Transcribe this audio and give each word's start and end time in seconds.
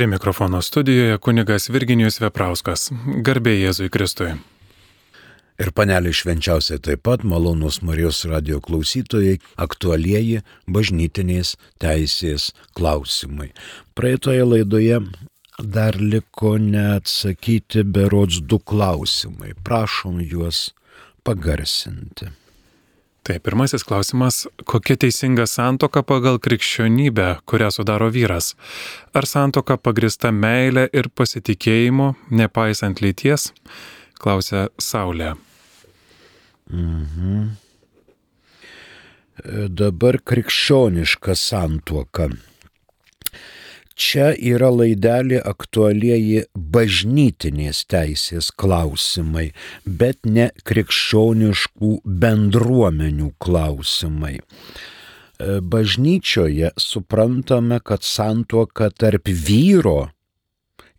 Prie 0.00 0.08
mikrofono 0.08 0.62
studijoje 0.62 1.18
kunigas 1.18 1.68
Virginijus 1.68 2.14
Veprauskas. 2.22 2.86
Garbė 3.20 3.52
Jėzui 3.52 3.90
Kristui. 3.92 4.30
Ir 5.60 5.68
panelį 5.76 6.14
švenčiausiai 6.16 6.80
taip 6.80 7.02
pat 7.04 7.20
malonus 7.20 7.82
Marijos 7.84 8.22
radio 8.24 8.62
klausytojai 8.64 9.34
aktualieji 9.60 10.40
bažnytinės 10.64 11.52
teisės 11.84 12.48
klausimai. 12.72 13.50
Praeitoje 13.92 14.48
laidoje 14.48 15.02
dar 15.76 16.00
liko 16.00 16.56
neatsakyti 16.56 17.84
berods 17.84 18.40
du 18.40 18.56
klausimai. 18.56 19.52
Prašom 19.68 20.24
juos 20.24 20.70
pagarsinti. 21.28 22.32
Tai 23.22 23.36
pirmasis 23.44 23.84
klausimas, 23.84 24.46
kokia 24.64 24.96
teisinga 24.96 25.44
santoka 25.46 26.00
pagal 26.02 26.38
krikščionybę, 26.40 27.28
kurią 27.44 27.68
sudaro 27.74 28.08
vyras? 28.08 28.54
Ar 29.12 29.28
santoka 29.28 29.76
pagrista 29.76 30.32
meilė 30.32 30.86
ir 30.96 31.10
pasitikėjimu, 31.12 32.14
nepaisant 32.32 33.02
lyties? 33.04 33.50
Klausia 34.20 34.68
Saulė. 34.80 35.34
Mhm. 36.72 37.50
Dabar 39.68 40.20
krikščioniška 40.24 41.36
santuoka. 41.36 42.28
Čia 44.00 44.30
yra 44.32 44.70
laidelė 44.72 45.42
aktualieji 45.44 46.46
bažnytinės 46.76 47.82
teisės 47.92 48.48
klausimai, 48.62 49.50
bet 49.84 50.24
ne 50.24 50.46
krikščioniškų 50.64 51.90
bendruomenių 52.22 53.34
klausimai. 53.44 54.38
Bažnyčioje 55.74 56.72
suprantame, 56.80 57.80
kad 57.84 58.04
santuoka 58.04 58.88
tarp 58.92 59.28
vyro 59.28 60.08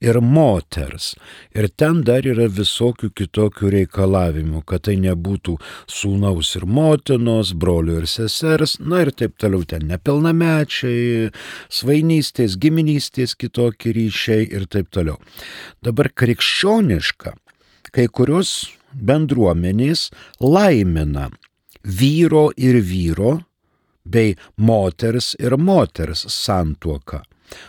ir 0.01 0.19
moters. 0.21 1.13
Ir 1.55 1.69
ten 1.77 2.01
dar 2.05 2.25
yra 2.27 2.47
visokių 2.49 3.11
kitokių 3.17 3.71
reikalavimų, 3.75 4.63
kad 4.67 4.87
tai 4.87 4.97
nebūtų 5.01 5.57
sūnaus 5.89 6.55
ir 6.59 6.65
motinos, 6.65 7.53
brolio 7.53 7.99
ir 8.01 8.09
sesers, 8.09 8.79
na 8.81 9.03
ir 9.05 9.13
taip 9.15 9.37
toliau 9.41 9.63
ten 9.67 9.85
nepilnamečiai, 9.91 11.29
svainystės, 11.69 12.57
giminystės 12.61 13.37
kitokie 13.37 13.93
ryšiai 13.97 14.49
ir 14.49 14.67
taip 14.71 14.91
toliau. 14.93 15.19
Dabar 15.85 16.09
krikščioniška, 16.09 17.35
kai 17.93 18.07
kurios 18.09 18.71
bendruomenės 18.91 20.09
laimina 20.41 21.29
vyro 21.83 22.49
ir 22.57 22.81
vyro 22.85 23.37
bei 24.03 24.35
moters 24.57 25.35
ir 25.39 25.57
moters 25.57 26.25
santuoką 26.33 27.21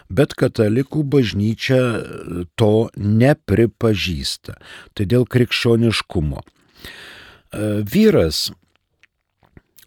bet 0.09 0.35
katalikų 0.39 1.05
bažnyčia 1.13 1.83
to 2.61 2.89
nepripažįsta. 2.97 4.57
Tai 4.95 5.07
dėl 5.09 5.27
krikščioniškumo. 5.29 6.43
E, 6.43 6.47
vyras 7.85 8.51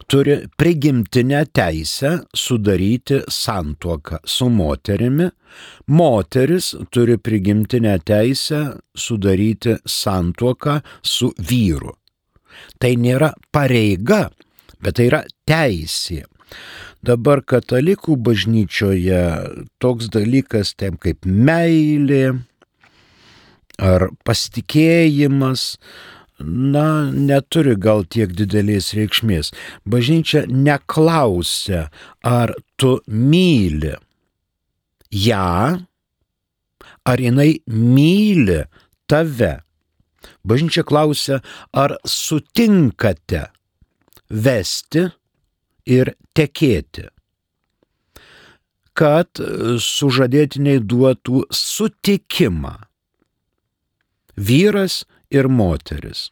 turi 0.08 0.38
prigimtinę 0.58 1.46
teisę 1.46 2.20
sudaryti 2.36 3.20
santuoką 3.30 4.18
su 4.26 4.50
moterimi, 4.50 5.30
moteris 5.88 6.76
turi 6.90 7.18
prigimtinę 7.18 8.00
teisę 8.00 8.78
sudaryti 8.98 9.76
santuoką 9.86 10.80
su 11.02 11.34
vyru. 11.40 11.96
Tai 12.80 12.94
nėra 12.96 13.34
pareiga, 13.52 14.30
bet 14.80 14.96
tai 14.98 15.10
yra 15.10 15.24
teisė. 15.48 16.24
Dabar 17.06 17.44
katalikų 17.46 18.16
bažnyčioje 18.26 19.22
toks 19.84 20.10
dalykas 20.14 20.74
tem 20.80 20.98
kaip 20.98 21.26
meilė 21.26 22.40
ar 23.82 24.10
pasitikėjimas, 24.26 25.76
na, 26.40 27.12
neturi 27.12 27.76
gal 27.80 28.06
tiek 28.12 28.32
didelės 28.36 28.94
reikšmės. 28.98 29.52
Bažnyčia 29.88 30.46
neklausia, 30.50 31.90
ar 32.24 32.56
tu 32.80 32.98
myli 33.08 33.94
ją, 35.12 35.84
ar 37.06 37.22
jinai 37.22 37.52
myli 37.68 38.64
tave. 39.08 39.60
Bažnyčia 40.46 40.84
klausia, 40.88 41.40
ar 41.74 41.96
sutinkate 42.06 43.46
vesti 44.30 45.08
ir 45.86 46.14
tekėti, 46.38 47.10
kad 48.96 49.42
sužadėtiniai 49.84 50.80
duotų 50.80 51.46
sutikimą 51.52 52.78
vyras 54.36 55.04
ir 55.32 55.50
moteris. 55.52 56.30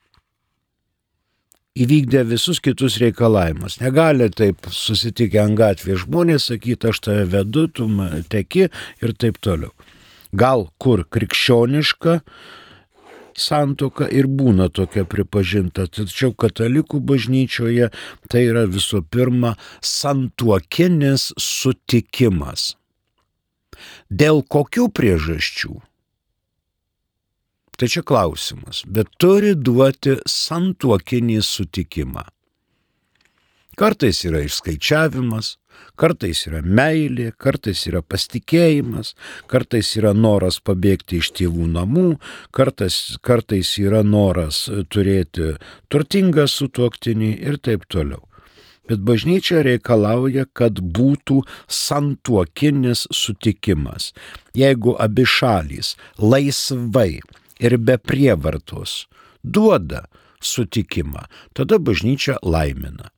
Įvykdė 1.74 2.22
visus 2.30 2.60
kitus 2.62 3.00
reikalavimus. 3.02 3.80
Negali 3.82 4.28
taip 4.30 4.68
susitikę 4.70 5.40
ant 5.42 5.58
gatvės 5.58 6.04
žmonės 6.04 6.52
sakyti, 6.52 6.92
aš 6.92 7.00
tave 7.02 7.24
vedu, 7.32 7.66
tu 7.66 7.88
teki 8.30 8.68
ir 9.02 9.16
taip 9.18 9.40
toliau. 9.42 9.74
Gal 10.38 10.68
kur 10.78 11.02
krikščioniška, 11.10 12.20
santoka 13.40 14.08
ir 14.10 14.28
būna 14.28 14.70
tokia 14.70 15.06
pripažinta. 15.10 15.88
Tačiau 15.88 16.34
katalikų 16.34 17.02
bažnyčioje 17.04 17.90
tai 18.30 18.46
yra 18.50 18.66
visų 18.70 19.04
pirma 19.10 19.56
santuokinis 19.82 21.32
sutikimas. 21.40 22.74
Dėl 24.10 24.44
kokių 24.46 24.90
priežasčių? 24.94 25.74
Tai 27.74 27.90
čia 27.90 28.04
klausimas, 28.06 28.84
bet 28.86 29.10
turi 29.18 29.56
duoti 29.58 30.20
santuokinį 30.30 31.40
sutikimą. 31.42 32.28
Kartais 33.74 34.20
yra 34.30 34.44
išskaičiavimas, 34.46 35.56
Kartais 36.00 36.48
yra 36.50 36.64
meilė, 36.66 37.32
kartais 37.38 37.86
yra 37.90 38.02
pasitikėjimas, 38.02 39.14
kartais 39.52 39.94
yra 40.00 40.14
noras 40.18 40.60
pabėgti 40.60 41.22
iš 41.22 41.32
tėvų 41.38 41.70
namų, 41.76 42.08
kartais, 42.56 43.18
kartais 43.22 43.76
yra 43.82 44.02
noras 44.04 44.66
turėti 44.90 45.54
turtingą 45.94 46.48
sutuoktinį 46.50 47.34
ir 47.46 47.60
taip 47.62 47.86
toliau. 47.86 48.24
Bet 48.90 49.00
bažnyčia 49.08 49.62
reikalauja, 49.64 50.44
kad 50.52 50.82
būtų 50.82 51.40
santuokinis 51.72 53.06
sutikimas. 53.16 54.12
Jeigu 54.60 54.98
abi 55.00 55.24
šalys 55.24 55.94
laisvai 56.20 57.22
ir 57.64 57.78
be 57.80 57.96
prievartos 57.96 59.06
duoda 59.44 60.04
sutikimą, 60.44 61.24
tada 61.56 61.80
bažnyčia 61.80 62.42
laimina. 62.44 63.13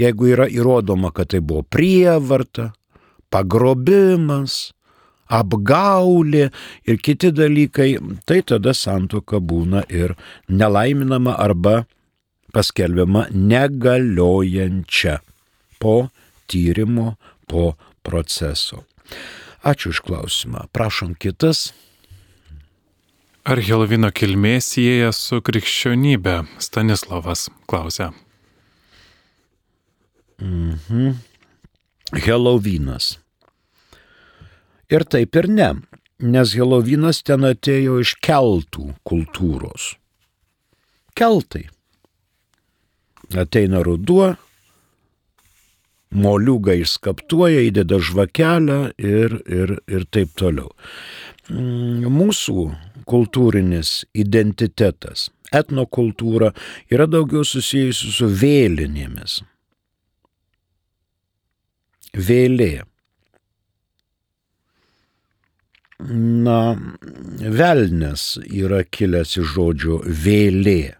Jeigu 0.00 0.32
yra 0.34 0.48
įrodoma, 0.48 1.12
kad 1.14 1.32
tai 1.34 1.40
buvo 1.40 1.62
prievarta, 1.62 2.72
pagrobimas, 3.30 4.72
apgaulė 5.26 6.50
ir 6.86 6.98
kiti 7.02 7.32
dalykai, 7.34 7.96
tai 8.26 8.42
tada 8.46 8.74
santoka 8.74 9.40
būna 9.42 9.84
ir 9.90 10.14
nelaiminama 10.48 11.34
arba 11.38 11.84
paskelbiama 12.54 13.26
negaliojančia 13.34 15.18
po 15.82 16.08
tyrimo, 16.46 17.16
po 17.46 17.74
proceso. 18.06 18.84
Ačiū 19.66 19.90
iš 19.90 20.00
klausimą. 20.06 20.68
Prašom 20.72 21.16
kitas. 21.18 21.72
Ar 23.46 23.60
Helovino 23.62 24.10
kilmė 24.14 24.56
sieja 24.62 25.12
su 25.14 25.40
krikščionybė? 25.42 26.38
Stanislavas 26.62 27.48
klausia. 27.70 28.12
Mhm. 30.40 31.16
Helovynas. 32.12 33.18
Ir 34.90 35.02
taip 35.10 35.36
ir 35.36 35.48
ne, 35.50 35.70
nes 36.22 36.54
Helovynas 36.54 37.22
ten 37.26 37.46
atėjo 37.48 37.98
iš 38.04 38.14
keltų 38.22 38.92
kultūros. 39.08 39.94
Keltai. 41.16 41.64
Ateina 43.34 43.80
ruduo, 43.82 44.36
moliūgą 46.14 46.76
išskaptuoja, 46.84 47.64
įdeda 47.66 47.98
žvakelę 47.98 48.78
ir, 49.02 49.40
ir, 49.50 49.74
ir 49.90 50.06
taip 50.14 50.36
toliau. 50.38 50.70
Mm, 51.50 52.06
mūsų 52.12 52.68
kultūrinis 53.10 54.04
identitetas, 54.14 55.32
etnokultūra 55.50 56.52
yra 56.92 57.10
daugiau 57.10 57.42
susijusi 57.42 58.14
su 58.14 58.30
vėlinėmis 58.30 59.40
vėlė. 62.16 62.84
Na, 66.46 66.76
velnes 67.40 68.24
yra 68.44 68.82
kilęs 68.84 69.36
iš 69.40 69.54
žodžio 69.54 70.02
vėlė. 70.04 70.96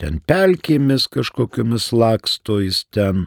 Ten 0.00 0.20
pelkėmis 0.24 1.08
kažkokiamis 1.12 1.90
laksto 1.92 2.60
jis 2.62 2.84
ten 2.94 3.26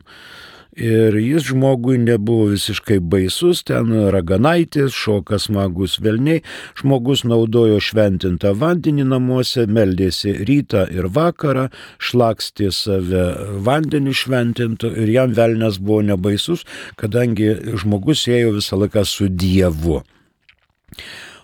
Ir 0.74 1.14
jis 1.22 1.44
žmogui 1.52 2.00
nebuvo 2.02 2.48
visiškai 2.50 2.98
baisus, 3.00 3.62
ten 3.68 3.92
raganaitis, 4.14 4.96
šokas 4.98 5.46
magus 5.54 6.00
velniai, 6.02 6.42
žmogus 6.80 7.22
naudojo 7.30 7.78
šventintą 7.78 8.56
vandenį 8.58 9.06
namuose, 9.12 9.68
meldėsi 9.70 10.34
rytą 10.50 10.88
ir 10.90 11.12
vakarą, 11.14 11.68
šlakstė 12.02 12.72
save 12.74 13.28
vandenį 13.68 14.16
šventintų 14.18 14.96
ir 15.04 15.14
jam 15.14 15.36
velnas 15.38 15.78
buvo 15.78 16.02
nebaisus, 16.10 16.66
kadangi 16.98 17.54
žmogus 17.78 18.26
ėjo 18.26 18.56
visą 18.58 18.81
laiką 18.81 19.06
su 19.06 19.30
Dievu. 19.30 20.02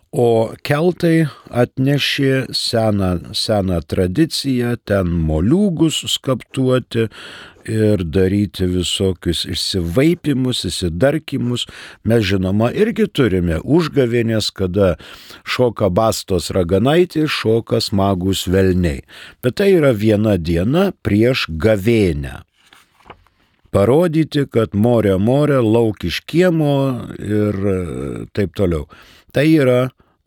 O 0.10 0.56
keltai 0.66 1.28
atnešė 1.54 2.50
seną, 2.58 3.30
seną 3.38 3.78
tradiciją, 3.86 4.74
ten 4.90 5.12
moliūgus 5.28 6.02
skaptuoti 6.10 7.06
ir 7.68 8.04
daryti 8.04 8.68
visokius 8.70 9.46
išsivaipimus, 9.50 10.64
įsidarkimus. 10.70 11.66
Mes 12.08 12.26
žinoma 12.26 12.72
irgi 12.76 13.08
turime 13.12 13.60
užgavėnės, 13.64 14.52
kada 14.56 14.96
šoka 15.44 15.90
bastos 15.90 16.52
raganaitė, 16.56 17.28
šoka 17.28 17.82
smagus 17.84 18.46
velniai. 18.48 19.04
Bet 19.44 19.60
tai 19.60 19.74
yra 19.78 19.92
viena 19.96 20.38
diena 20.38 20.90
prieš 21.04 21.48
gavėnę 21.50 22.44
parodyti, 23.74 24.46
kad 24.50 24.74
morė 24.74 25.18
morė, 25.22 25.60
lauk 25.62 26.04
iš 26.08 26.22
kiemo 26.30 26.76
ir 27.22 27.60
taip 28.34 28.56
toliau. 28.58 28.88
Tai 29.34 29.46
yra 29.46 29.80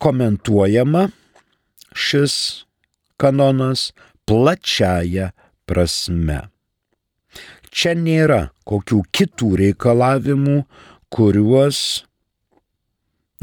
Komentuojama 0.03 1.07
šis 1.95 2.35
kanonas 3.17 3.91
plačiaja 4.27 5.31
prasme. 5.69 6.41
Čia 7.73 7.95
nėra 7.97 8.41
kokių 8.69 8.99
kitų 9.15 9.49
reikalavimų, 9.63 10.57
kuriuos 11.13 12.03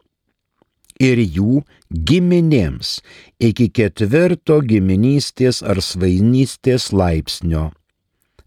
ir 1.00 1.22
jų 1.22 1.62
giminėms 2.10 2.98
iki 3.38 3.68
ketvirto 3.70 4.60
giminystės 4.66 5.62
ar 5.62 5.80
svainystės 5.82 6.90
laipsnio, 6.92 7.70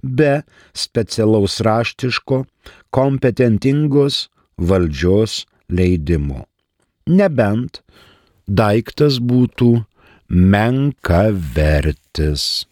be 0.03 0.43
specialaus 0.75 1.59
raštiško, 1.63 2.43
kompetentingos 2.91 4.27
valdžios 4.57 5.45
leidimo. 5.69 6.45
Nebent 7.07 7.81
daiktas 8.48 9.20
būtų 9.20 9.84
menka 10.30 11.32
vertis. 11.32 12.66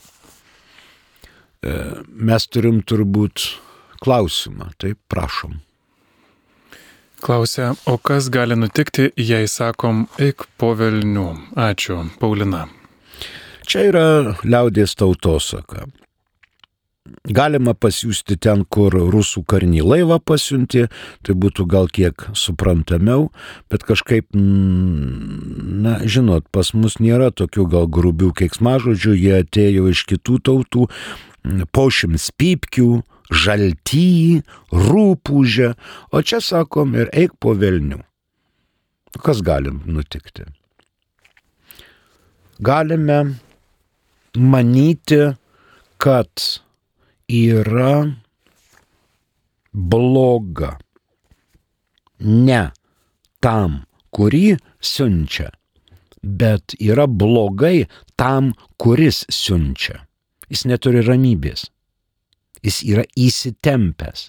E, 1.63 2.03
mes 2.11 2.47
turim 2.51 2.83
turbūt 2.83 3.63
klausimą, 4.03 4.71
taip 4.83 4.99
prašom. 5.09 5.67
Klausia, 7.23 7.75
o 7.87 7.99
kas 7.99 8.29
gali 8.31 8.57
nutikti, 8.59 9.11
jei 9.17 9.49
sakom, 9.49 10.07
eik 10.21 10.45
po 10.61 10.75
velnių? 10.77 11.29
Ačiū, 11.57 12.03
Paulina. 12.21 12.67
Čia 13.67 13.87
yra 13.89 14.37
liaudės 14.45 14.95
tautosaka. 14.99 15.87
Galima 17.27 17.75
pasiūsti 17.75 18.37
ten, 18.39 18.63
kur 18.71 18.95
rusų 18.95 19.43
karnį 19.51 19.83
laivą 19.83 20.19
pasiunti, 20.23 20.87
tai 21.27 21.35
būtų 21.35 21.67
gal 21.71 21.89
kiek 21.91 22.29
suprantamiau, 22.39 23.29
bet 23.71 23.83
kažkaip, 23.87 24.29
na, 24.35 25.97
žinot, 26.07 26.47
pas 26.55 26.71
mus 26.75 26.99
nėra 27.03 27.33
tokių 27.35 27.67
gal 27.73 27.89
grubių 27.91 28.31
keiksmažodžių, 28.41 29.15
jie 29.19 29.35
atėjo 29.41 29.89
iš 29.91 30.05
kitų 30.13 30.39
tautų, 30.47 30.87
pošims 31.75 32.31
pypkių, 32.39 32.91
žalty, 33.31 34.43
rūpūžė, 34.71 35.73
o 36.15 36.23
čia 36.23 36.43
sakom 36.43 36.95
ir 36.99 37.11
eik 37.15 37.35
po 37.43 37.57
velnių. 37.59 38.03
Kas 39.23 39.41
galim 39.43 39.81
nutikti? 39.89 40.47
Galime 42.63 43.37
manyti, 44.37 45.35
kad 45.99 46.31
yra 47.29 48.07
bloga 49.73 50.77
ne 52.21 52.63
tam, 53.45 53.83
kurį 54.17 54.57
siunčia, 54.81 55.51
bet 56.23 56.75
yra 56.81 57.07
blogai 57.07 57.87
tam, 58.17 58.55
kuris 58.81 59.25
siunčia. 59.29 60.01
Jis 60.49 60.65
neturi 60.71 61.03
ramybės 61.05 61.67
jis 62.67 62.83
yra 62.87 63.05
įsitempęs, 63.19 64.29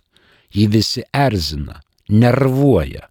jį 0.53 0.67
visi 0.73 1.03
erzina, 1.15 1.81
nervuoja. 2.09 3.07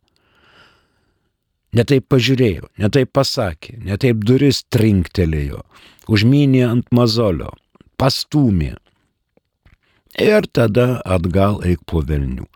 Netaip 1.77 2.07
pažiūrėjo, 2.09 2.71
netaip 2.81 3.11
pasakė, 3.17 3.77
netaip 3.85 4.23
duris 4.25 4.63
trinktelėjo, 4.73 5.61
užmynė 6.09 6.63
ant 6.71 6.93
mazolio, 6.95 7.53
pastumė. 8.01 8.77
Ir 10.21 10.49
tada 10.53 11.03
atgal 11.05 11.61
eik 11.67 11.85
po 11.85 12.01
velnių. 12.01 12.47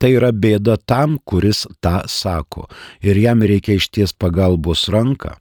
Tai 0.00 0.10
yra 0.16 0.32
bėda 0.32 0.76
tam, 0.88 1.18
kuris 1.24 1.66
tą 1.84 2.02
sako. 2.08 2.68
Ir 3.04 3.20
jam 3.20 3.44
reikia 3.44 3.76
išties 3.78 4.16
pagalbos 4.16 4.88
ranką 4.92 5.36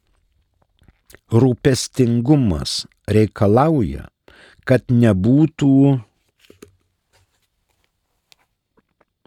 rūpestingumas 1.32 2.84
reikalauja, 3.08 4.08
kad 4.64 4.88
nebūtų 4.92 6.00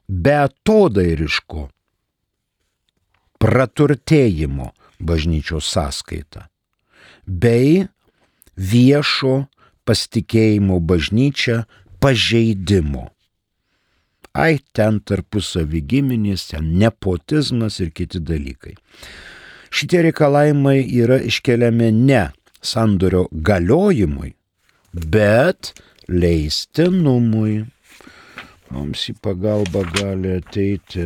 betodairiško 0.07 1.67
praturtėjimo 3.41 4.71
bažnyčios 4.97 5.67
sąskaita, 5.69 6.47
bei 7.27 7.85
viešo 8.57 9.45
pasitikėjimo 9.87 10.79
bažnyčia 10.81 11.65
pažeidimo. 12.01 13.07
Ai, 14.37 14.59
ten 14.73 14.99
tarpusavį 15.01 15.81
giminės, 15.91 16.49
ten 16.51 16.75
nepotizmas 16.77 17.79
ir 17.81 17.89
kiti 17.95 18.21
dalykai. 18.21 18.75
Šitie 19.77 19.99
reikalavimai 20.01 20.79
yra 20.97 21.19
iškeliami 21.21 21.91
ne 21.91 22.21
sandorio 22.65 23.27
galiojimui, 23.31 24.31
bet 25.13 25.69
leistinumui. 26.09 27.59
Mums 28.73 29.03
į 29.11 29.15
pagalbą 29.21 29.83
gali 29.99 30.33
ateiti 30.39 31.05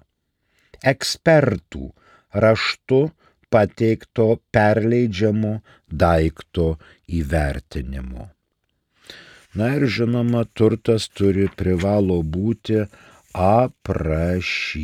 Ekspertų 0.80 1.92
raštu 2.32 3.12
pateikto 3.51 4.39
perleidžiamo 4.56 5.54
daikto 5.92 6.78
įvertinimo. 7.20 8.30
Na 9.60 9.75
ir 9.75 9.84
žinoma, 9.89 10.46
turtas 10.54 11.10
turi 11.10 11.50
privalo 11.60 12.22
būti 12.24 12.86
aprašytas. 13.34 14.75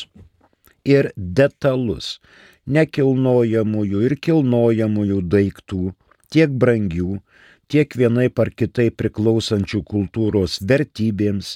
ir 0.98 1.04
detalus 1.16 2.06
nekilnojamųjų 2.68 3.98
ir 4.10 4.16
kilnojamųjų 4.28 5.20
daiktų, 5.34 5.84
tiek 6.34 6.50
brangių, 6.64 7.12
tiek 7.72 7.96
vienai 8.00 8.30
par 8.34 8.50
kitai 8.56 8.90
priklausančių 8.92 9.84
kultūros 9.92 10.60
vertybėms, 10.70 11.48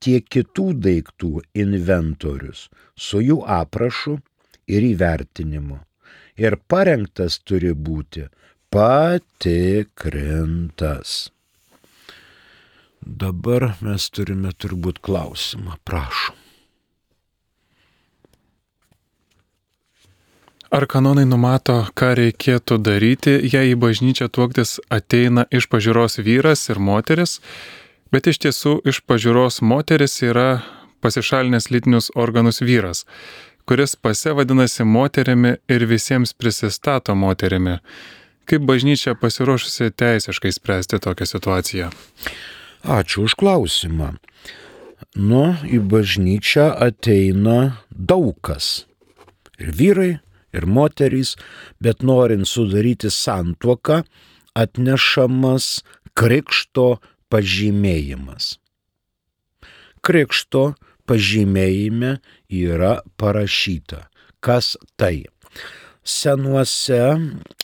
tiek 0.00 0.24
kitų 0.24 0.66
daiktų 0.86 1.32
inventorius 1.64 2.60
su 2.96 3.20
jų 3.24 3.38
aprašu 3.60 4.14
ir 4.70 4.82
įvertinimu. 4.94 5.78
Ir 6.40 6.56
parengtas 6.72 7.38
turi 7.44 7.72
būti 7.76 8.22
patikrintas. 8.72 11.08
Dabar 13.00 13.76
mes 13.84 14.10
turime 14.12 14.52
turbūt 14.52 14.98
klausimą, 15.04 15.76
prašom. 15.84 16.39
Ar 20.70 20.84
kanonai 20.86 21.24
numato, 21.26 21.80
ką 21.98 22.12
reikėtų 22.14 22.76
daryti, 22.86 23.32
jei 23.42 23.72
į 23.72 23.78
bažnyčią 23.82 24.28
tuoktis 24.30 24.76
ateina 24.86 25.42
iš 25.50 25.66
pažiūros 25.66 26.20
vyras 26.22 26.62
ir 26.70 26.78
moteris, 26.78 27.40
bet 28.14 28.28
iš 28.30 28.38
tiesų 28.44 28.76
iš 28.86 29.00
pažiūros 29.02 29.58
moteris 29.66 30.14
yra 30.22 30.62
pasišalinęs 31.02 31.66
lytinius 31.74 32.12
organus 32.14 32.62
vyras, 32.62 33.02
kuris 33.66 33.96
pase 33.98 34.30
vadinasi 34.38 34.86
moterimi 34.86 35.56
ir 35.66 35.88
visiems 35.90 36.36
prisistato 36.38 37.18
moterimi. 37.18 37.80
Kaip 38.46 38.62
bažnyčia 38.70 39.16
pasiruošusi 39.18 39.90
teisiškai 39.90 40.54
spręsti 40.54 41.02
tokią 41.02 41.30
situaciją? 41.34 41.90
Ačiū 42.86 43.26
už 43.26 43.34
klausimą. 43.42 44.14
Nu, 45.18 45.44
į 45.66 45.82
bažnyčią 45.82 46.70
ateina 46.78 47.82
daug 47.90 48.38
kas. 48.38 48.84
Ir 49.58 49.74
vyrai, 49.74 50.12
ir 50.56 50.66
moterys, 50.66 51.36
bet 51.82 52.02
norint 52.06 52.48
sudaryti 52.48 53.10
santuoką, 53.12 54.02
atnešamas 54.58 55.80
krikšto 56.18 56.98
pažymėjimas. 57.30 58.56
Krikšto 60.02 60.72
pažymėjime 61.08 62.18
yra 62.48 63.00
parašyta, 63.20 64.06
kas 64.40 64.74
tai. 64.96 65.28
Senuose 66.00 67.00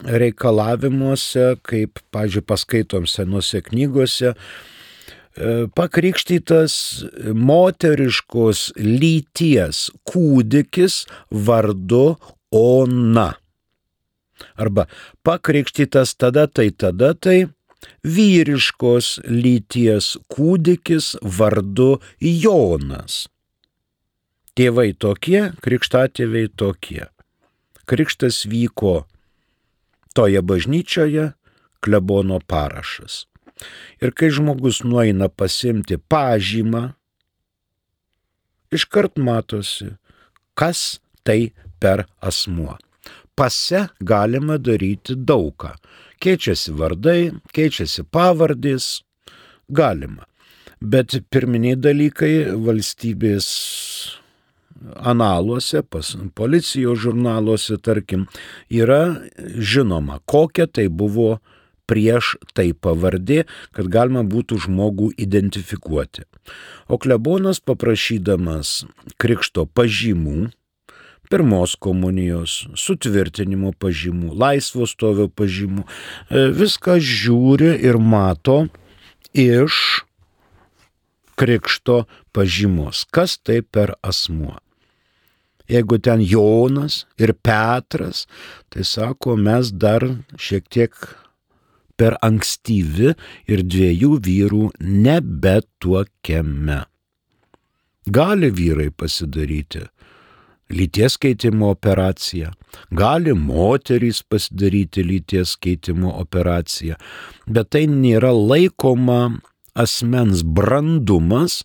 reikalavimuose, 0.05 1.57
kaip, 1.67 2.03
pažiūrėjau, 2.15 2.49
paskaitom 2.53 3.07
senuose 3.11 3.63
knygose, 3.65 4.35
E, 5.37 5.67
pakrikštytas 5.77 6.75
moteriškos 7.37 8.71
lyties 8.81 9.83
kūdikis 10.09 11.03
vardu 11.29 12.17
Ona. 12.57 13.29
Arba 14.57 14.87
pakrikštytas 15.25 16.17
tada 16.21 16.47
tai 16.47 16.71
tada 16.71 17.13
tai 17.15 17.47
vyriškos 18.05 19.21
lyties 19.29 20.17
kūdikis 20.33 21.15
vardu 21.23 21.97
Jonas. 22.21 23.27
Tėvai 24.57 24.95
tokie, 24.97 25.51
krikštatėviai 25.61 26.49
tokie. 26.49 27.05
Krikštas 27.87 28.47
vyko 28.49 29.05
toje 30.17 30.41
bažnyčioje, 30.41 31.35
klebono 31.85 32.41
parašas. 32.41 33.27
Ir 34.01 34.13
kai 34.17 34.31
žmogus 34.33 34.83
nueina 34.85 35.29
pasimti 35.29 35.99
pažymą, 36.01 36.97
iškart 38.73 39.21
matosi, 39.21 39.93
kas 40.57 40.99
tai 41.25 41.53
per 41.81 42.07
asmuo. 42.21 42.77
Pase 43.37 43.87
galima 44.01 44.57
daryti 44.59 45.17
daugą. 45.17 45.75
Keičiasi 46.21 46.73
vardai, 46.73 47.33
keičiasi 47.53 48.07
pavardys, 48.11 49.03
galima. 49.69 50.25
Bet 50.81 51.19
pirminiai 51.33 51.77
dalykai 51.77 52.33
valstybės 52.65 53.49
analuose, 54.97 55.83
pas, 55.83 56.15
policijos 56.37 57.01
žurnaluose, 57.05 57.79
tarkim, 57.81 58.27
yra 58.69 59.17
žinoma, 59.57 60.21
kokia 60.29 60.67
tai 60.67 60.89
buvo 60.89 61.39
prieš 61.87 62.35
tai 62.57 62.73
pavardė, 62.73 63.45
kad 63.73 63.89
galima 63.93 64.25
būtų 64.27 64.59
žmogų 64.67 65.13
identifikuoti. 65.23 66.27
O 66.91 66.99
klebonas 66.99 67.61
paprašydamas 67.63 68.85
krikšto 69.23 69.67
pažymų, 69.71 70.51
pirmos 71.31 71.77
komunijos, 71.83 72.65
sutvirtinimo 72.79 73.73
pažymų, 73.81 74.33
laisvo 74.39 74.87
stovio 74.89 75.29
pažymų, 75.29 75.87
e, 75.87 76.49
viską 76.57 76.99
žiūri 77.03 77.75
ir 77.85 77.99
mato 77.99 78.67
iš 79.37 80.05
krikšto 81.37 82.05
pažymos, 82.33 83.05
kas 83.13 83.37
tai 83.39 83.61
per 83.63 83.95
asmuo. 84.03 84.57
Jeigu 85.69 85.99
ten 85.99 86.23
Jonas 86.23 87.05
ir 87.19 87.35
Petras, 87.35 88.27
tai 88.71 88.87
sako, 88.87 89.35
mes 89.37 89.73
dar 89.75 90.05
šiek 90.39 90.69
tiek 90.71 90.95
per 91.99 92.15
ankstyvi 92.23 93.17
ir 93.51 93.65
dviejų 93.67 94.13
vyrų 94.23 94.69
nebetuokiame. 94.79 96.85
Gali 98.07 98.53
vyrai 98.55 98.93
pasidaryti 98.95 99.89
lyties 100.71 101.17
keitimo 101.23 101.71
operaciją, 101.75 102.51
gali 102.91 103.35
moterys 103.35 104.23
pasidaryti 104.23 105.05
lyties 105.07 105.57
keitimo 105.63 106.15
operaciją, 106.21 106.97
bet 107.47 107.71
tai 107.75 107.87
nėra 107.91 108.33
laikoma 108.35 109.21
asmens 109.77 110.43
brandumas, 110.43 111.63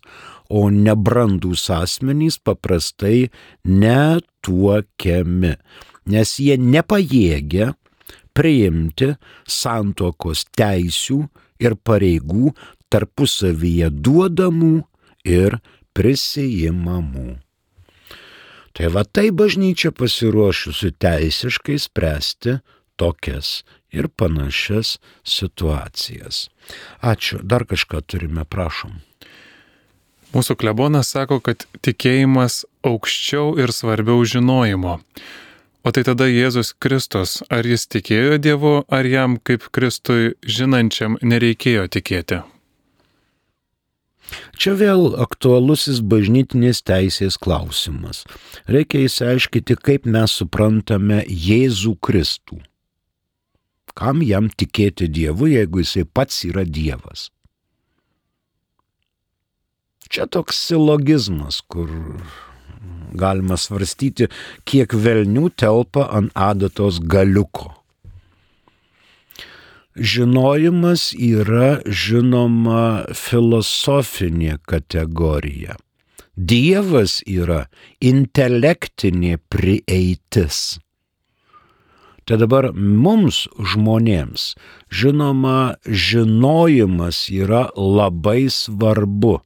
o 0.52 0.68
nebrandus 0.68 1.70
asmenys 1.72 2.36
paprastai 2.36 3.30
netuokiami, 3.64 5.54
nes 6.12 6.32
jie 6.44 6.58
nepajėgia 6.60 7.70
priimti 8.36 9.14
santokos 9.48 10.44
teisių 10.58 11.22
ir 11.62 11.78
pareigų 11.88 12.52
tarpusavyje 12.92 13.88
duodamų 14.04 14.74
ir 15.24 15.56
prisijimamų. 15.96 17.38
Tai 18.72 18.88
va 18.94 19.04
tai 19.04 19.28
bažnyčia 19.30 19.92
pasiruošusi 19.92 20.94
teisiškai 21.02 21.78
spręsti 21.78 22.58
tokias 22.96 23.62
ir 23.92 24.08
panašias 24.08 24.96
situacijas. 25.24 26.48
Ačiū, 27.00 27.42
dar 27.44 27.66
kažką 27.68 28.00
turime, 28.06 28.44
prašom. 28.48 29.00
Mūsų 30.32 30.56
klebonas 30.56 31.12
sako, 31.12 31.42
kad 31.44 31.66
tikėjimas 31.84 32.62
aukščiau 32.88 33.58
ir 33.60 33.72
svarbiau 33.76 34.24
žinojimo. 34.24 34.96
O 35.82 35.90
tai 35.90 36.04
tada 36.06 36.28
Jėzus 36.30 36.72
Kristus, 36.78 37.42
ar 37.52 37.66
jis 37.68 37.84
tikėjo 37.90 38.38
Dievu, 38.40 38.74
ar 38.88 39.04
jam 39.04 39.36
kaip 39.36 39.66
Kristui 39.74 40.32
žinančiam 40.46 41.18
nereikėjo 41.20 41.88
tikėti? 41.98 42.40
Čia 44.56 44.74
vėl 44.78 45.12
aktualusis 45.20 46.00
bažnytinės 46.00 46.82
teisės 46.86 47.38
klausimas. 47.40 48.22
Reikia 48.70 49.04
įsiaiškiti, 49.06 49.76
kaip 49.76 50.06
mes 50.06 50.36
suprantame 50.40 51.22
Jėzų 51.26 51.96
Kristų. 52.00 52.62
Kam 53.92 54.22
jam 54.24 54.48
tikėti 54.48 55.10
Dievu, 55.12 55.50
jeigu 55.52 55.82
jisai 55.82 56.06
pats 56.08 56.44
yra 56.48 56.64
Dievas? 56.64 57.28
Čia 60.12 60.26
toks 60.28 60.58
silogizmas, 60.68 61.60
kur 61.68 61.90
galima 63.16 63.56
svarstyti, 63.60 64.28
kiek 64.68 64.92
velnių 64.92 65.50
telpa 65.56 66.08
ant 66.12 66.32
adatos 66.36 67.00
galiuko. 67.00 67.81
Žinojimas 69.92 71.10
yra 71.12 71.82
žinoma 71.84 73.04
filosofinė 73.12 74.56
kategorija. 74.64 75.76
Dievas 76.32 77.18
yra 77.28 77.66
intelektinė 78.00 79.36
prieitis. 79.52 80.80
Tai 82.24 82.40
dabar 82.40 82.70
mums 82.72 83.44
žmonėms, 83.60 84.54
žinoma, 84.88 85.76
žinojimas 85.84 87.26
yra 87.28 87.66
labai 87.76 88.48
svarbu, 88.48 89.42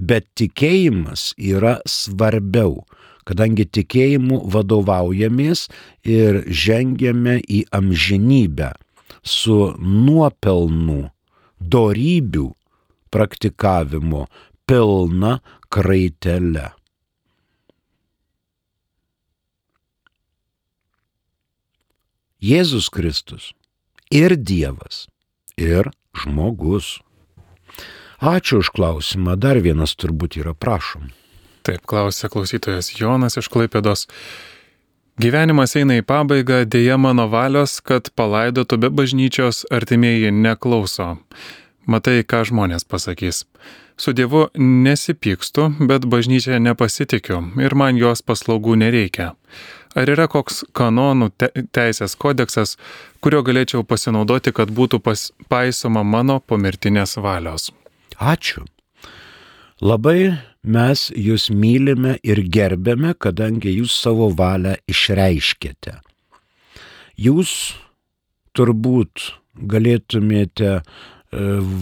bet 0.00 0.24
tikėjimas 0.40 1.34
yra 1.36 1.82
svarbiau, 1.84 2.86
kadangi 3.28 3.68
tikėjimu 3.68 4.40
vadovaujamės 4.48 5.68
ir 6.08 6.46
žengiame 6.48 7.42
į 7.44 7.66
amžinybę 7.76 8.78
su 9.22 9.74
nuopelnų, 9.78 11.10
dorybių 11.60 12.48
praktikavimo 13.10 14.26
pilna 14.66 15.38
kraitelė. 15.68 16.70
Jėzus 22.40 22.88
Kristus 22.88 23.50
ir 24.08 24.32
Dievas, 24.32 25.04
ir 25.60 25.90
žmogus. 26.16 26.98
Ačiū 28.20 28.60
už 28.64 28.72
klausimą. 28.72 29.36
Dar 29.36 29.60
vienas 29.60 29.92
turbūt 29.96 30.38
yra, 30.40 30.54
prašom. 30.56 31.10
Taip, 31.64 31.84
klausė 31.84 32.30
klausytojas 32.32 32.88
Jonas 32.96 33.36
iš 33.36 33.48
Klaipėdos. 33.52 34.06
Gyvenimas 35.20 35.74
eina 35.76 35.98
į 35.98 36.04
pabaigą, 36.06 36.62
dėja 36.70 36.94
mano 36.96 37.26
valios, 37.28 37.74
kad 37.84 38.06
palaidotų 38.16 38.76
be 38.80 38.88
bažnyčios 38.94 39.66
artimieji 39.68 40.30
neklauso. 40.32 41.18
Matai, 41.84 42.22
ką 42.24 42.40
žmonės 42.48 42.86
pasakys. 42.88 43.42
Su 44.00 44.14
Dievu 44.16 44.46
nesipykstu, 44.56 45.66
bet 45.90 46.06
bažnyčia 46.08 46.56
nepasitikiu 46.62 47.42
ir 47.60 47.76
man 47.76 48.00
jos 48.00 48.24
paslaugų 48.24 48.78
nereikia. 48.80 49.34
Ar 49.98 50.08
yra 50.08 50.24
koks 50.30 50.62
kanonų 50.72 51.32
te 51.36 51.50
teisės 51.74 52.16
kodeksas, 52.16 52.78
kurio 53.20 53.42
galėčiau 53.44 53.84
pasinaudoti, 53.84 54.54
kad 54.56 54.72
būtų 54.72 55.02
paisoma 55.52 56.06
mano 56.06 56.38
pomirtinės 56.40 57.18
valios? 57.20 57.74
Ačiū. 58.16 58.64
Labai 59.84 60.38
mes 60.62 61.08
jūs 61.16 61.50
mylime 61.50 62.18
ir 62.22 62.42
gerbėme, 62.44 63.14
kadangi 63.18 63.72
jūs 63.78 63.94
savo 64.02 64.30
valią 64.36 64.76
išreiškėte. 64.90 66.00
Jūs 67.20 67.52
turbūt 68.56 69.30
galėtumėte 69.54 70.70
e, 70.76 70.82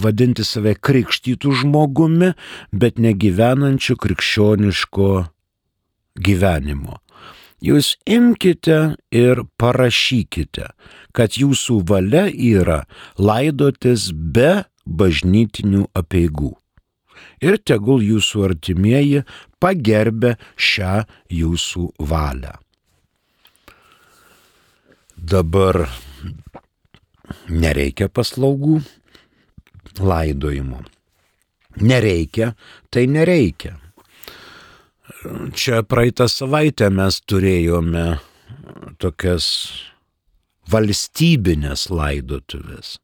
vadinti 0.02 0.44
save 0.44 0.74
krikštytų 0.74 1.54
žmogumi, 1.62 2.32
bet 2.72 2.98
negyvenančiu 2.98 3.96
krikščioniško 3.98 5.10
gyvenimo. 6.18 6.98
Jūs 7.58 7.96
imkite 8.06 8.94
ir 9.10 9.42
parašykite, 9.58 10.68
kad 11.10 11.38
jūsų 11.40 11.80
valia 11.90 12.28
yra 12.30 12.84
laidotis 13.18 14.12
be 14.14 14.62
bažnytinių 14.86 15.88
apieigų. 15.98 16.54
Ir 17.44 17.58
tegul 17.62 18.02
jūsų 18.02 18.44
artimieji 18.48 19.24
pagerbė 19.62 20.36
šią 20.56 21.02
jūsų 21.30 21.84
valią. 22.10 22.54
Dabar 25.18 25.84
nereikia 27.50 28.08
paslaugų 28.08 28.78
laidojimo. 29.98 30.84
Nereikia, 31.78 32.54
tai 32.90 33.06
nereikia. 33.06 33.76
Čia 35.54 35.82
praeitą 35.82 36.28
savaitę 36.30 36.88
mes 36.94 37.20
turėjome 37.26 38.06
tokias 39.02 39.46
valstybinės 40.70 41.88
laidotuvės. 41.90 42.96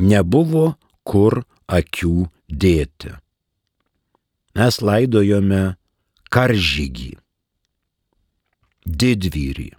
Nebuvo 0.00 0.74
kur 1.04 1.42
akių 1.68 2.28
dėti. 2.50 3.14
Mes 4.58 4.80
laidojome 4.82 5.62
karžygį, 6.30 7.12
didvyrį. 8.84 9.70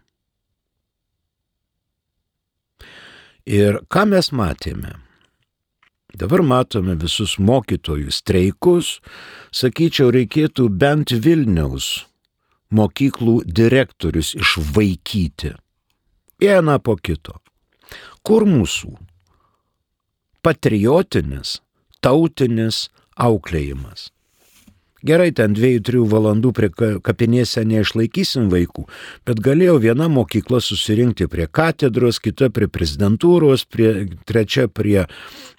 Ir 3.51 3.81
ką 3.91 4.05
mes 4.07 4.31
matėme? 4.31 4.95
Dabar 6.11 6.43
matome 6.43 6.97
visus 6.99 7.37
mokytojų 7.39 8.11
streikus, 8.11 8.99
sakyčiau, 9.55 10.11
reikėtų 10.11 10.67
bent 10.69 11.13
Vilniaus 11.15 12.05
mokyklų 12.71 13.41
direktorius 13.45 14.33
išvaikyti. 14.35 15.55
Vieną 16.41 16.79
po 16.83 16.95
kito. 16.97 17.37
Kur 18.23 18.47
mūsų 18.47 18.95
patriotinis, 20.41 21.59
tautinis 22.01 22.89
auklėjimas? 23.15 24.09
Gerai, 25.01 25.31
ten 25.33 25.55
dviejų, 25.57 25.79
trijų 25.81 26.03
valandų 26.11 26.51
prie 26.53 26.67
kapinėse 27.01 27.63
neišlaikysim 27.65 28.51
vaikų, 28.53 28.83
bet 29.25 29.39
galėjo 29.41 29.79
viena 29.81 30.05
mokykla 30.13 30.59
susirinkti 30.61 31.25
prie 31.25 31.47
katedros, 31.49 32.19
kita 32.21 32.51
prie 32.53 32.67
prezidentūros, 32.69 33.63
prie, 33.65 34.11
trečia 34.29 34.67
prie 34.69 35.07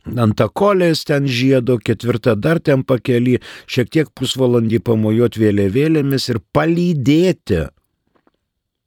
antakolės 0.06 1.02
ten 1.10 1.26
žiedo, 1.26 1.80
ketvirta 1.82 2.36
dar 2.38 2.62
ten 2.62 2.86
pakeli, 2.86 3.40
šiek 3.66 3.90
tiek 3.90 4.12
pusvalandį 4.14 4.78
pamojuoti 4.86 5.42
vėliavėlėmis 5.42 6.28
ir 6.30 6.38
palydėti 6.54 7.64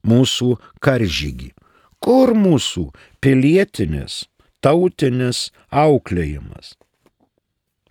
mūsų 0.08 0.54
karžygį. 0.80 1.52
Kur 2.00 2.32
mūsų 2.38 2.88
pilietinis, 3.20 4.24
tautinis 4.64 5.50
auklėjimas? 5.68 6.78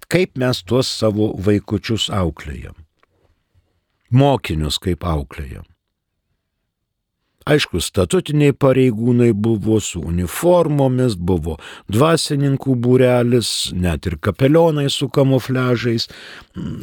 Kaip 0.08 0.38
mes 0.40 0.62
tuos 0.62 0.88
savo 0.88 1.32
vaikučius 1.46 2.10
auklėjam. 2.10 2.74
mokinius 4.14 4.78
kaip 4.78 5.04
auklėjam. 5.04 5.64
Aišku, 7.44 7.76
statutiniai 7.84 8.54
pareigūnai 8.56 9.34
buvo 9.36 9.76
su 9.84 10.00
uniformomis, 10.00 11.12
buvo 11.12 11.58
dvasininkų 11.92 12.76
būrelis, 12.86 13.50
net 13.76 14.08
ir 14.08 14.16
kapelionai 14.16 14.86
su 14.88 15.10
kamufliažais, 15.12 16.06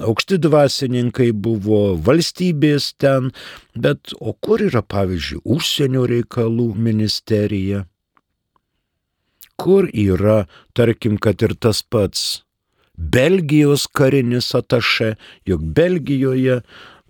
aukšti 0.06 0.38
dvasininkai 0.44 1.32
buvo 1.34 1.96
valstybės 2.06 2.92
ten, 3.02 3.32
bet 3.74 4.14
o 4.20 4.36
kur 4.38 4.62
yra, 4.68 4.84
pavyzdžiui, 4.86 5.42
užsienio 5.56 6.06
reikalų 6.14 6.68
ministerija? 6.78 7.88
Kur 9.58 9.90
yra, 9.90 10.44
tarkim, 10.78 11.18
kad 11.18 11.42
ir 11.42 11.58
tas 11.58 11.82
pats 11.82 12.44
Belgijos 13.02 13.88
karinis 13.88 14.54
ataše, 14.56 15.16
juk 15.50 15.62
Belgijoje 15.62 16.62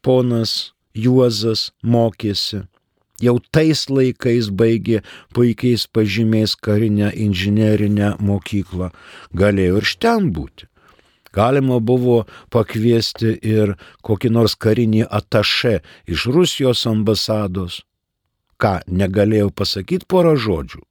ponas 0.02 0.74
Juozas 0.96 1.70
mokėsi 1.84 2.66
jau 3.22 3.38
tais 3.54 3.86
laikais 3.90 4.50
baigė 4.50 5.02
puikiais 5.36 5.86
pažymiais 5.94 6.56
karinę 6.66 7.12
inžinerinę 7.26 8.16
mokyklą, 8.20 8.92
galėjo 9.38 9.82
ir 9.82 9.90
šten 9.94 10.32
būti. 10.36 10.68
Galima 11.32 11.80
buvo 11.80 12.26
pakviesti 12.52 13.38
ir 13.48 13.78
kokį 14.04 14.34
nors 14.36 14.58
karinį 14.60 15.06
atašę 15.20 15.78
iš 16.12 16.28
Rusijos 16.36 16.84
ambasados. 16.90 17.80
Ką, 18.60 18.82
negalėjau 18.88 19.50
pasakyti 19.56 20.10
porą 20.12 20.36
žodžių. 20.36 20.82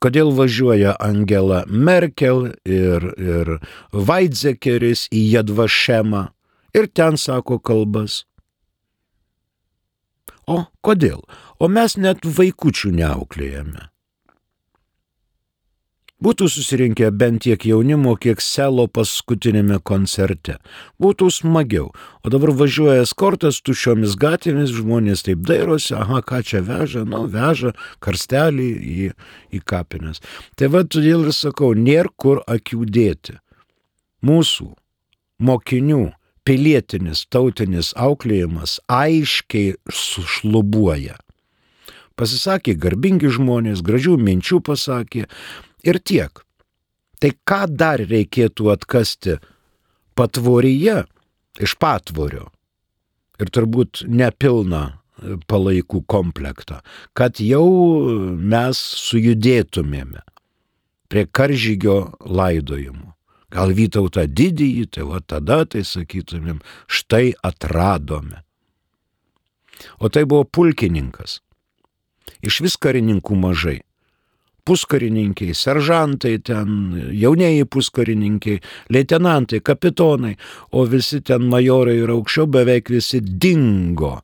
Kodėl 0.00 0.30
važiuoja 0.32 0.94
Angela 0.96 1.64
Merkel 1.68 2.54
ir, 2.64 3.04
ir 3.20 3.58
Vaidzekeris 3.92 5.04
į 5.12 5.26
Jadvašemą 5.34 6.22
ir 6.72 6.88
ten 6.88 7.20
sako 7.20 7.58
kalbas. 7.60 8.24
O 10.48 10.64
kodėl? 10.80 11.20
O 11.60 11.68
mes 11.68 11.98
net 12.00 12.24
vaikučių 12.24 12.94
neauklėjame. 12.96 13.89
Būtų 16.20 16.50
susirinkę 16.52 17.06
bent 17.16 17.46
tiek 17.46 17.62
jaunimo, 17.64 18.12
kiek 18.20 18.42
selo 18.44 18.84
paskutinėme 18.92 19.78
koncerte. 19.80 20.58
Būtų 21.00 21.30
smagiau. 21.32 21.86
O 22.20 22.32
dabar 22.32 22.52
važiuoja 22.58 23.06
eskortas 23.06 23.62
tuščiomis 23.64 24.18
gatvėmis, 24.20 24.74
žmonės 24.76 25.24
taip 25.24 25.40
dairosi, 25.48 25.94
aha, 25.96 26.20
ką 26.20 26.42
čia 26.44 26.60
veža, 26.66 27.06
nu, 27.08 27.22
veža 27.24 27.72
karstelį 28.04 28.68
į, 28.76 29.06
į 29.56 29.60
kapines. 29.64 30.20
Tai 30.60 30.68
va, 30.74 30.84
todėl 30.84 31.24
ir 31.24 31.32
sakau, 31.32 31.72
nėra 31.72 32.12
kur 32.20 32.42
akių 32.44 32.84
dėti. 32.84 33.38
Mūsų 34.20 34.68
mokinių 35.40 36.02
pilietinis 36.44 37.24
tautinis 37.32 37.94
auklėjimas 37.96 38.76
aiškiai 38.92 39.78
sušlubuoja. 39.88 41.16
Pasisakė 42.20 42.76
garbingi 42.76 43.32
žmonės, 43.32 43.80
gražių 43.80 44.18
minčių 44.20 44.60
pasakė 44.60 45.24
ir 45.86 46.00
tiek. 46.00 46.42
Tai 47.20 47.30
ką 47.44 47.60
dar 47.76 48.00
reikėtų 48.00 48.70
atkasti 48.72 49.36
patvoryje 50.16 51.04
iš 51.60 51.76
patvorio? 51.80 52.48
Ir 53.40 53.52
turbūt 53.52 54.04
nepilna 54.08 55.00
palaikų 55.48 56.02
komplektą, 56.08 56.80
kad 57.12 57.40
jau 57.44 57.66
mes 58.36 58.80
sujudėtumėme 59.04 60.24
prie 61.12 61.24
karžygio 61.28 61.96
laidojimų 62.24 63.10
gal 63.50 63.74
Vytautą 63.74 64.24
didįjį, 64.30 64.86
tai 64.94 65.06
va 65.08 65.20
tada 65.20 65.64
tai 65.66 65.82
sakytumėm, 65.86 66.62
štai 66.86 67.34
atradome. 67.46 68.42
O 69.98 70.10
tai 70.12 70.26
buvo 70.28 70.44
pulkininkas. 70.44 71.40
Iš 72.44 72.60
vis 72.64 72.76
karininkų 72.80 73.36
mažai. 73.36 73.80
Puskarininkiai, 74.70 75.54
seržantai 75.58 76.36
ten, 76.46 76.74
jaunieji 77.18 77.64
puskarininkiai, 77.66 78.60
leitenantai, 78.94 79.58
kapitonai, 79.66 80.36
o 80.70 80.84
visi 80.86 81.18
ten 81.26 81.48
majorai 81.50 81.96
ir 81.98 82.12
aukščiau 82.14 82.46
beveik 82.54 82.92
visi 82.94 83.18
dingo 83.18 84.20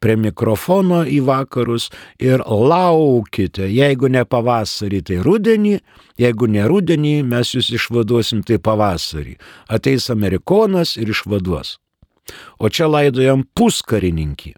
prie 0.00 0.16
mikrofono 0.16 1.02
į 1.04 1.20
vakarus 1.26 1.90
ir 2.22 2.40
laukite, 2.48 3.68
jeigu 3.68 4.08
ne 4.08 4.24
pavasarį, 4.24 5.02
tai 5.04 5.18
rudenį, 5.24 5.74
jeigu 6.20 6.48
ne 6.48 6.64
rudenį, 6.68 7.14
mes 7.28 7.52
jūs 7.56 7.70
išvaduosim 7.76 8.40
tai 8.48 8.56
pavasarį. 8.56 9.36
Ateis 9.68 10.08
amerikonas 10.12 10.96
ir 10.96 11.12
išvaduos. 11.12 11.76
O 12.56 12.72
čia 12.72 12.88
laidojam 12.88 13.44
puskarininkį. 13.52 14.54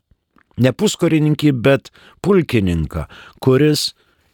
Ne 0.62 0.70
puskarininkį, 0.76 1.52
bet 1.64 1.90
pulkininką, 2.22 3.08
kuris 3.42 3.90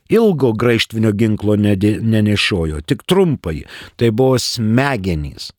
ilgo 0.09 0.53
graištvinio 0.53 1.13
ginklo 1.13 1.57
nenešiojo, 1.57 2.81
tik 2.81 3.03
trumpai. 3.07 3.65
Tai 3.97 4.11
buvo 4.11 4.39
smegenys. 4.39 5.53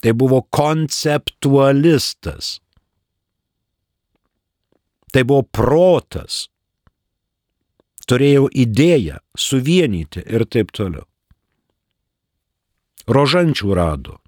Tai 0.00 0.12
buvo 0.12 0.42
konceptualistas. 0.42 2.60
Tai 5.12 5.24
buvo 5.24 5.42
protas. 5.42 6.48
Turėjau 8.06 8.48
idėją 8.54 9.18
suvienyti 9.34 10.22
ir 10.30 10.44
taip 10.46 10.70
toliau. 10.76 11.02
Rožančių 13.06 13.74
rado 13.74 14.18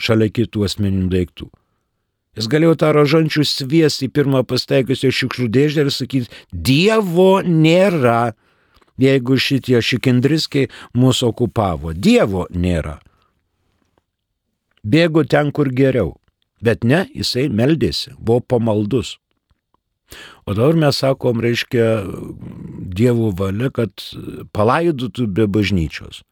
šalia 0.00 0.28
kitų 0.32 0.64
asmeninių 0.66 1.08
daiktų. 1.12 1.50
Jis 2.34 2.48
galėjo 2.50 2.74
tą 2.82 2.90
rožančių 2.96 3.44
sviesti 3.46 4.08
į 4.08 4.14
pirmą 4.16 4.40
pasteikusio 4.48 5.12
šiukšlių 5.14 5.46
dėžę 5.54 5.84
ir 5.84 5.90
sakyti, 5.94 6.30
Dievo 6.50 7.38
nėra, 7.46 8.34
jeigu 9.00 9.38
šitie 9.40 9.80
šikindriskiai 9.82 10.70
mūsų 10.96 11.32
okupavo. 11.32 11.94
Dievo 11.94 12.46
nėra. 12.50 12.98
Bėgo 14.84 15.24
ten, 15.24 15.50
kur 15.52 15.70
geriau. 15.72 16.14
Bet 16.64 16.84
ne, 16.84 17.04
jisai 17.14 17.48
meldėsi, 17.48 18.14
buvo 18.18 18.40
pamaldus. 18.40 19.18
O 20.44 20.54
dabar 20.54 20.76
mes 20.76 21.00
sakom, 21.00 21.40
reiškia, 21.40 22.04
Dievo 22.94 23.32
valia, 23.36 23.72
kad 23.74 23.90
palaidotų 24.54 25.26
be 25.26 25.48
bažnyčios. 25.50 26.22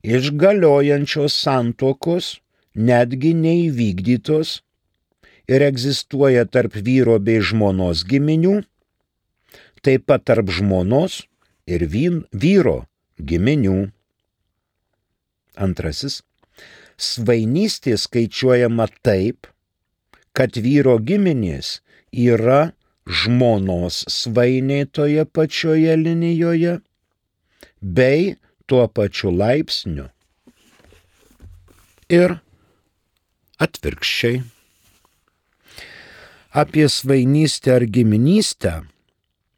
iš 0.03 0.31
galiojančios 0.37 1.33
santokos 1.45 2.35
netgi 2.75 3.33
neįvykdytos 3.37 4.59
ir 5.51 5.63
egzistuoja 5.65 6.45
tarp 6.47 6.77
vyro 6.87 7.17
bei 7.19 7.41
žmonos 7.43 8.05
giminių, 8.07 8.61
taip 9.83 10.07
pat 10.07 10.23
tarp 10.29 10.51
žmonos 10.53 11.21
ir 11.67 11.87
vyro 11.91 12.77
giminių. 13.19 13.79
Antrasis. 15.59 16.21
Svainystė 17.01 17.95
skaičiuojama 17.97 18.85
taip, 19.01 19.49
kad 20.37 20.55
vyro 20.55 20.99
giminės 21.01 21.79
yra 22.13 22.71
žmonos 23.09 24.03
svainiai 24.13 24.85
toje 24.85 25.25
pačioje 25.25 25.95
linijoje, 25.97 26.77
bei 27.81 28.35
tuo 28.69 28.85
pačiu 28.87 29.33
laipsniu. 29.33 30.07
Ir 32.11 32.37
atvirkščiai. 33.59 34.43
Apie 36.51 36.89
svainystę 36.89 37.77
ar 37.77 37.85
giminystę 37.87 38.71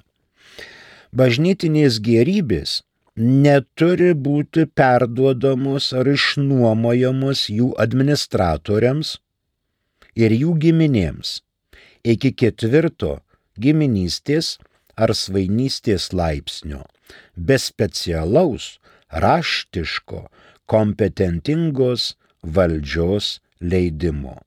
Bažnytinės 1.11 1.99
gerybės 2.07 2.83
neturi 3.21 4.13
būti 4.27 4.67
perduodamos 4.81 5.91
ar 6.01 6.11
išnuomojamos 6.13 7.45
jų 7.53 7.71
administratoriams 7.85 9.15
ir 10.25 10.35
jų 10.43 10.57
giminėms 10.65 11.37
iki 12.15 12.33
ketvirto 12.43 13.19
giminystės 13.61 14.57
ar 14.97 15.13
svainystės 15.17 16.11
laipsnio, 16.17 16.83
be 17.37 17.57
specialaus, 17.61 18.79
raštiško, 19.13 20.27
kompetentingos 20.71 22.15
valdžios 22.43 23.39
leidimo 23.61 24.39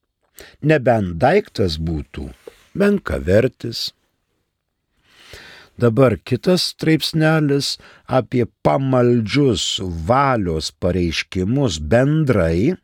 nebent 0.62 1.18
daiktas 1.22 1.78
būtų 1.78 2.30
menkavertis. 2.80 3.92
Dabar 5.78 6.18
kitas 6.22 6.62
straipsnelis 6.74 7.78
apie 8.06 8.46
pamaldžius 8.64 9.80
valios 10.08 10.72
pareiškimus 10.72 11.80
bendrai 11.82 12.76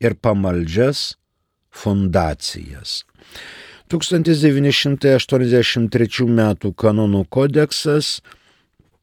ir 0.00 0.14
pamaldžias 0.20 1.16
fundacijas. 1.72 3.04
1983 3.88 6.26
m. 6.26 6.56
kanonų 6.82 7.24
kodeksas 7.30 8.20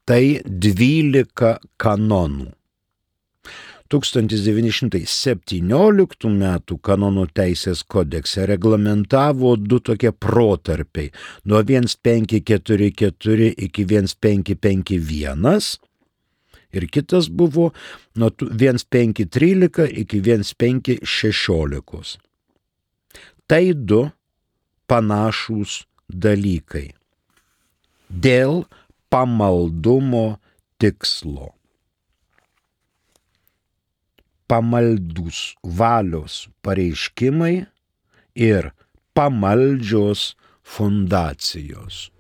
tai 0.06 0.42
12 0.46 1.58
kanonų. 1.80 2.52
1917 3.94 6.30
m. 6.30 6.44
kanonų 6.88 7.26
teisės 7.38 7.84
kodekse 7.86 8.46
reglamentavo 8.50 9.56
du 9.58 9.80
tokie 9.80 10.12
protarpiai- 10.12 11.12
nuo 11.48 11.64
1544 11.64 13.54
iki 13.68 13.86
1551 13.86 15.80
ir 16.74 16.88
kitas 16.90 17.30
buvo 17.30 17.72
nuo 18.16 18.30
1513 18.30 19.88
iki 20.02 20.22
1516. 20.22 22.18
Tai 23.48 23.74
du 23.74 24.12
panašūs 24.90 25.84
dalykai. 26.10 26.94
Dėl 28.10 28.66
pamaldumo 29.14 30.40
tikslo 30.82 31.54
pamaldus 34.48 35.56
valios 35.64 36.50
pareiškimai 36.66 37.66
ir 38.36 38.72
pamaldžios 39.16 40.36
fundacijos. 40.64 42.14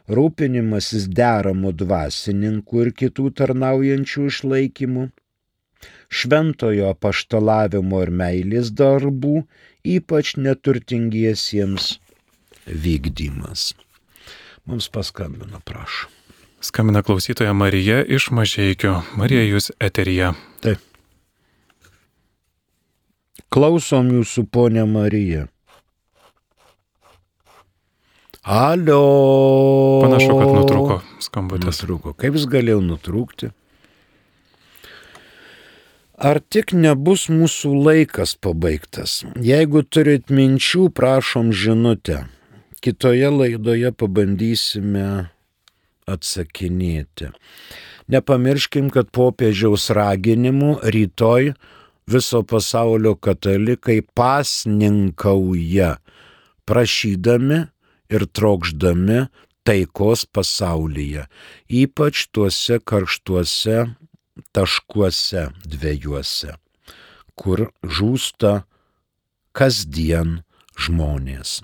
rūpinimasis 0.09 1.09
deramų 1.21 1.73
dvasininkų 1.83 2.85
ir 2.85 2.93
kitų 3.03 3.31
tarnaujančių 3.41 4.27
išlaikymų, 4.33 5.09
šventojo 6.09 6.93
paštalavimo 7.01 8.03
ir 8.05 8.13
meilės 8.23 8.73
darbų, 8.83 9.43
ypač 9.97 10.37
neturtingiesiems 10.37 11.97
vykdymas. 12.69 13.73
Mums 14.69 14.93
paskambino, 14.93 15.65
prašau. 15.65 16.18
Skambina 16.61 17.03
klausytoja 17.03 17.53
Marija 17.53 18.03
iš 18.05 18.31
Mažieikio. 18.35 18.97
Marija, 19.17 19.45
jūs 19.47 19.71
eterija. 19.81 20.33
Taip. 20.65 20.83
Klausom 23.49 24.11
jūsų, 24.13 24.45
ponė 24.53 24.83
Marija. 24.89 25.47
Alio. 28.43 28.99
Panašu, 30.03 30.35
kad 30.35 30.53
nutrūko 30.57 30.99
skambutis. 31.23 31.83
Nutrūko. 31.83 32.17
Kaip 32.19 32.37
jis 32.39 32.49
galėjo 32.51 32.83
nutrūkti? 32.85 33.53
Ar 36.19 36.41
tik 36.43 36.75
nebus 36.75 37.29
mūsų 37.31 37.71
laikas 37.87 38.35
pabaigtas? 38.35 39.21
Jeigu 39.39 39.85
turit 39.87 40.33
minčių, 40.35 40.89
prašom 40.91 41.53
žinutę. 41.55 42.25
Kitoje 42.83 43.31
laidoje 43.31 43.93
pabandysime 43.95 45.29
atsakinėti. 46.09 47.33
Nepamirškim, 48.09 48.89
kad 48.95 49.11
popiežiaus 49.13 49.91
raginimu 49.93 50.79
rytoj 50.83 51.53
viso 52.09 52.41
pasaulio 52.43 53.15
katalikai 53.21 54.01
pasninkauja, 54.17 55.99
prašydami 56.65 57.61
ir 58.09 58.25
trokšdami 58.33 59.27
taikos 59.69 60.25
pasaulyje, 60.33 61.27
ypač 61.69 62.25
tuose 62.33 62.81
karštuose 62.81 63.85
taškuose 64.57 65.49
dviejuose, 65.69 66.55
kur 67.37 67.69
žūsta 67.85 68.63
kasdien 69.53 70.41
žmonės. 70.79 71.59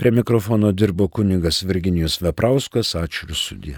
Prie 0.00 0.10
mikrofono 0.10 0.72
dirbo 0.72 1.08
kunigas 1.12 1.58
Virginijus 1.68 2.14
Veprauskas, 2.24 2.94
ačiū 2.96 3.26
ir 3.28 3.36
sudė. 3.36 3.72